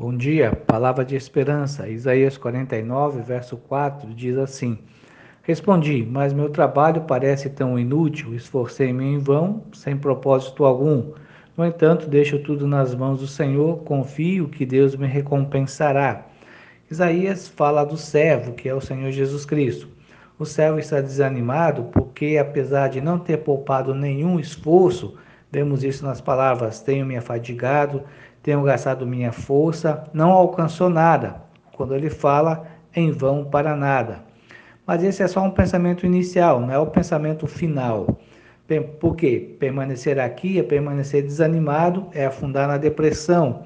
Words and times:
Bom 0.00 0.16
dia, 0.16 0.52
palavra 0.54 1.04
de 1.04 1.16
esperança. 1.16 1.88
Isaías 1.88 2.38
49, 2.38 3.20
verso 3.20 3.56
4 3.56 4.14
diz 4.14 4.38
assim: 4.38 4.78
Respondi, 5.42 6.06
mas 6.08 6.32
meu 6.32 6.50
trabalho 6.50 7.00
parece 7.00 7.50
tão 7.50 7.76
inútil, 7.76 8.32
esforcei-me 8.32 9.04
em 9.04 9.18
vão, 9.18 9.64
sem 9.72 9.96
propósito 9.96 10.64
algum. 10.64 11.14
No 11.56 11.66
entanto, 11.66 12.06
deixo 12.08 12.38
tudo 12.38 12.64
nas 12.64 12.94
mãos 12.94 13.18
do 13.18 13.26
Senhor, 13.26 13.78
confio 13.78 14.46
que 14.46 14.64
Deus 14.64 14.94
me 14.94 15.08
recompensará. 15.08 16.28
Isaías 16.88 17.48
fala 17.48 17.82
do 17.82 17.96
servo, 17.96 18.52
que 18.52 18.68
é 18.68 18.74
o 18.76 18.80
Senhor 18.80 19.10
Jesus 19.10 19.44
Cristo. 19.44 19.88
O 20.38 20.44
servo 20.44 20.78
está 20.78 21.00
desanimado 21.00 21.86
porque, 21.92 22.38
apesar 22.40 22.86
de 22.86 23.00
não 23.00 23.18
ter 23.18 23.38
poupado 23.38 23.92
nenhum 23.92 24.38
esforço, 24.38 25.16
vemos 25.50 25.84
isso 25.84 26.04
nas 26.04 26.20
palavras: 26.20 26.80
tenho 26.80 27.06
me 27.06 27.16
afadigado, 27.16 28.02
tenho 28.42 28.62
gastado 28.62 29.06
minha 29.06 29.32
força, 29.32 30.04
não 30.12 30.30
alcançou 30.30 30.88
nada. 30.88 31.42
Quando 31.72 31.94
ele 31.94 32.10
fala, 32.10 32.66
em 32.94 33.10
vão 33.10 33.44
para 33.44 33.76
nada. 33.76 34.24
Mas 34.86 35.04
esse 35.04 35.22
é 35.22 35.28
só 35.28 35.42
um 35.42 35.50
pensamento 35.50 36.06
inicial, 36.06 36.60
não 36.60 36.72
é 36.72 36.78
o 36.78 36.86
pensamento 36.86 37.46
final. 37.46 38.18
Por 39.00 39.16
quê? 39.16 39.56
Permanecer 39.58 40.18
aqui 40.18 40.58
é 40.58 40.62
permanecer 40.62 41.22
desanimado, 41.22 42.08
é 42.12 42.26
afundar 42.26 42.66
na 42.68 42.76
depressão. 42.76 43.64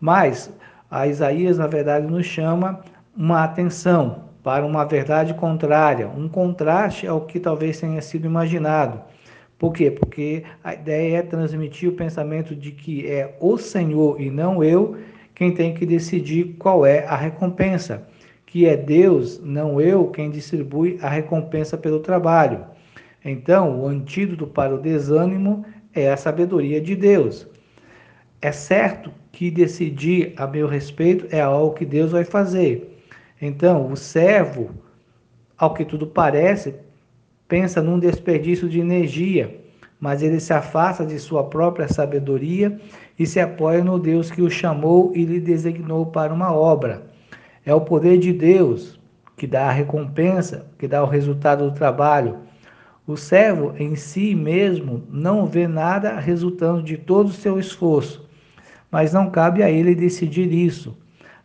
Mas 0.00 0.52
a 0.90 1.06
Isaías, 1.06 1.58
na 1.58 1.66
verdade, 1.66 2.06
nos 2.06 2.26
chama 2.26 2.80
uma 3.16 3.44
atenção 3.44 4.24
para 4.42 4.64
uma 4.64 4.84
verdade 4.84 5.34
contrária, 5.34 6.08
um 6.08 6.28
contraste 6.28 7.06
ao 7.06 7.22
que 7.22 7.40
talvez 7.40 7.80
tenha 7.80 8.00
sido 8.02 8.26
imaginado. 8.26 9.00
Por 9.58 9.72
quê? 9.72 9.90
Porque 9.90 10.44
a 10.62 10.74
ideia 10.74 11.18
é 11.18 11.22
transmitir 11.22 11.88
o 11.88 11.92
pensamento 11.92 12.54
de 12.54 12.72
que 12.72 13.06
é 13.06 13.36
o 13.40 13.56
Senhor 13.56 14.20
e 14.20 14.30
não 14.30 14.62
eu 14.62 14.96
quem 15.34 15.52
tem 15.52 15.74
que 15.74 15.84
decidir 15.84 16.54
qual 16.58 16.86
é 16.86 17.04
a 17.06 17.16
recompensa, 17.16 18.06
que 18.46 18.66
é 18.66 18.76
Deus, 18.76 19.40
não 19.42 19.80
eu, 19.80 20.06
quem 20.08 20.30
distribui 20.30 20.98
a 21.02 21.08
recompensa 21.08 21.76
pelo 21.76 22.00
trabalho. 22.00 22.64
Então, 23.24 23.80
o 23.80 23.86
antídoto 23.86 24.46
para 24.46 24.74
o 24.74 24.80
desânimo 24.80 25.64
é 25.92 26.10
a 26.10 26.16
sabedoria 26.16 26.80
de 26.80 26.94
Deus. 26.94 27.48
É 28.40 28.52
certo 28.52 29.10
que 29.32 29.50
decidir 29.50 30.34
a 30.36 30.46
meu 30.46 30.68
respeito 30.68 31.26
é 31.34 31.40
algo 31.40 31.74
que 31.74 31.84
Deus 31.84 32.12
vai 32.12 32.24
fazer. 32.24 33.00
Então, 33.40 33.90
o 33.90 33.96
servo, 33.96 34.70
ao 35.56 35.74
que 35.74 35.84
tudo 35.84 36.06
parece, 36.06 36.74
pensa 37.48 37.82
num 37.82 37.98
desperdício 37.98 38.68
de 38.68 38.80
energia, 38.80 39.60
mas 40.00 40.22
ele 40.22 40.40
se 40.40 40.52
afasta 40.52 41.04
de 41.04 41.18
sua 41.18 41.44
própria 41.44 41.88
sabedoria 41.88 42.78
e 43.18 43.26
se 43.26 43.40
apoia 43.40 43.82
no 43.82 43.98
Deus 43.98 44.30
que 44.30 44.42
o 44.42 44.50
chamou 44.50 45.12
e 45.14 45.24
lhe 45.24 45.40
designou 45.40 46.06
para 46.06 46.32
uma 46.32 46.52
obra. 46.52 47.06
É 47.64 47.74
o 47.74 47.80
poder 47.80 48.18
de 48.18 48.32
Deus 48.32 48.98
que 49.36 49.46
dá 49.46 49.68
a 49.68 49.72
recompensa, 49.72 50.66
que 50.78 50.86
dá 50.86 51.02
o 51.02 51.08
resultado 51.08 51.68
do 51.68 51.74
trabalho. 51.74 52.38
O 53.06 53.16
servo 53.16 53.74
em 53.78 53.94
si 53.96 54.34
mesmo 54.34 55.02
não 55.10 55.46
vê 55.46 55.66
nada 55.66 56.18
resultando 56.18 56.82
de 56.82 56.96
todo 56.96 57.28
o 57.28 57.32
seu 57.32 57.58
esforço, 57.58 58.28
mas 58.90 59.12
não 59.12 59.30
cabe 59.30 59.62
a 59.62 59.70
ele 59.70 59.94
decidir 59.94 60.52
isso. 60.52 60.96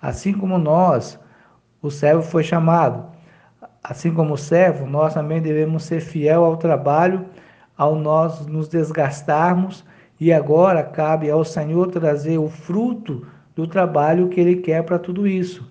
Assim 0.00 0.32
como 0.32 0.58
nós, 0.58 1.18
o 1.80 1.90
servo 1.90 2.22
foi 2.22 2.42
chamado. 2.42 3.15
Assim 3.88 4.12
como 4.12 4.34
o 4.34 4.38
servo, 4.38 4.84
nós 4.84 5.14
também 5.14 5.40
devemos 5.40 5.84
ser 5.84 6.00
fiel 6.00 6.44
ao 6.44 6.56
trabalho, 6.56 7.24
ao 7.78 7.94
nós 7.94 8.44
nos 8.44 8.68
desgastarmos, 8.68 9.84
e 10.18 10.32
agora 10.32 10.82
cabe 10.82 11.30
ao 11.30 11.44
Senhor 11.44 11.86
trazer 11.92 12.36
o 12.36 12.48
fruto 12.48 13.24
do 13.54 13.64
trabalho 13.64 14.28
que 14.28 14.40
Ele 14.40 14.56
quer 14.56 14.82
para 14.82 14.98
tudo 14.98 15.24
isso. 15.24 15.70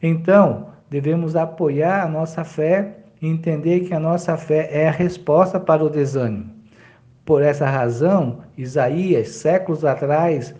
Então, 0.00 0.68
devemos 0.88 1.34
apoiar 1.34 2.04
a 2.04 2.08
nossa 2.08 2.44
fé 2.44 2.98
e 3.20 3.26
entender 3.26 3.80
que 3.80 3.94
a 3.94 3.98
nossa 3.98 4.36
fé 4.36 4.68
é 4.70 4.86
a 4.86 4.92
resposta 4.92 5.58
para 5.58 5.82
o 5.82 5.90
desânimo. 5.90 6.48
Por 7.24 7.42
essa 7.42 7.66
razão, 7.66 8.38
Isaías, 8.56 9.30
séculos 9.30 9.84
atrás, 9.84 10.54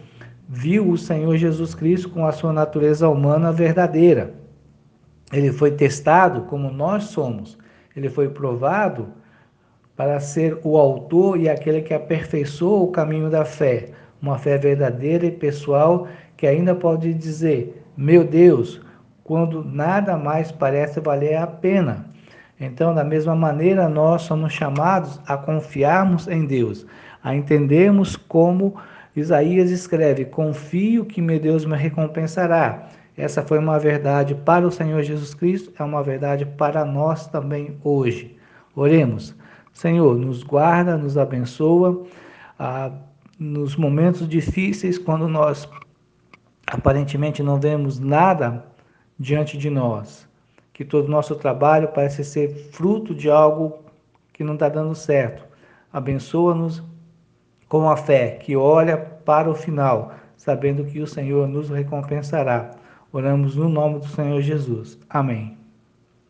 viu 0.49 0.91
o 0.91 0.99
Senhor 0.99 1.37
Jesus 1.37 1.77
Cristo 1.77 2.11
com 2.11 2.27
a 2.27 2.33
sua 2.33 2.53
natureza 2.53 3.09
humana 3.09 3.53
verdadeira 3.53 4.42
ele 5.32 5.50
foi 5.50 5.70
testado 5.70 6.43
como 6.43 6.70
nós 6.70 7.04
somos. 7.04 7.59
Ele 7.97 8.09
foi 8.09 8.28
provado 8.28 9.09
para 9.97 10.20
ser 10.20 10.59
o 10.62 10.76
autor 10.76 11.38
e 11.38 11.48
aquele 11.48 11.81
que 11.82 11.94
aperfeiçoou 11.94 12.84
o 12.84 12.93
caminho 12.93 13.31
da 13.31 13.44
fé, 13.44 13.91
uma 14.20 14.38
fé 14.38 14.59
verdadeira 14.59 15.26
e 15.26 15.31
pessoal 15.31 16.06
que 16.37 16.47
ainda 16.47 16.75
pode 16.75 17.15
dizer: 17.15 17.82
Meu 17.97 18.25
Deus, 18.25 18.81
quando 19.25 19.65
nada 19.65 20.16
mais 20.16 20.53
parece 20.53 21.00
valer 21.00 21.37
a 21.37 21.47
pena. 21.47 22.06
Então, 22.60 22.94
da 22.94 23.03
mesma 23.03 23.34
maneira, 23.34 23.88
nós 23.88 24.22
somos 24.22 24.53
chamados 24.53 25.20
a 25.26 25.37
confiarmos 25.37 26.28
em 26.28 26.47
Deus, 26.47 26.87
a 27.22 27.34
entendermos 27.34 28.16
como 28.16 28.75
Isaías 29.16 29.70
escreve: 29.70 30.25
Confio 30.25 31.04
que 31.04 31.20
meu 31.20 31.41
Deus 31.41 31.64
me 31.64 31.76
recompensará. 31.76 32.88
Essa 33.17 33.43
foi 33.43 33.59
uma 33.59 33.78
verdade 33.78 34.34
para 34.34 34.67
o 34.67 34.71
Senhor 34.71 35.03
Jesus 35.03 35.34
Cristo, 35.34 35.73
é 35.78 35.84
uma 35.84 36.03
verdade 36.03 36.47
para 36.47 36.84
nós 36.84 37.27
também 37.27 37.77
hoje. 37.84 38.37
Oremos. 38.75 39.34
Senhor, 39.73 40.17
nos 40.17 40.43
guarda, 40.43 40.97
nos 40.97 41.19
abençoa 41.19 42.05
ah, 42.59 42.91
nos 43.39 43.77
momentos 43.77 44.28
difíceis, 44.28 44.99
quando 44.99 45.28
nós 45.28 45.69
aparentemente 46.67 47.43
não 47.43 47.61
vemos 47.61 47.99
nada 47.99 48.65
diante 49.19 49.59
de 49.59 49.69
nós, 49.69 50.29
que 50.73 50.84
todo 50.84 51.06
o 51.06 51.11
nosso 51.11 51.34
trabalho 51.37 51.89
parece 51.89 52.25
ser 52.25 52.49
fruto 52.73 53.15
de 53.15 53.31
algo 53.31 53.81
que 54.33 54.43
não 54.43 54.55
está 54.55 54.69
dando 54.69 54.94
certo. 54.94 55.44
Abençoa-nos 55.93 56.83
com 57.69 57.89
a 57.89 57.97
fé 57.97 58.33
que 58.33 58.56
olha 58.56 58.97
para 58.97 59.50
o 59.50 59.55
final, 59.55 60.15
sabendo 60.37 60.84
que 60.84 61.00
o 61.00 61.06
Senhor 61.06 61.47
nos 61.47 61.69
recompensará. 61.69 62.71
Oramos 63.12 63.55
no 63.56 63.69
nome 63.69 63.99
do 63.99 64.09
Senhor 64.09 64.41
Jesus. 64.41 64.99
Amém. 65.09 65.62